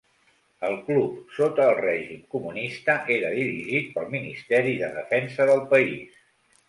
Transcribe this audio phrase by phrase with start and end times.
[0.67, 6.19] El club, sota el règim comunista, era dirigit pel ministeri de defensa del país.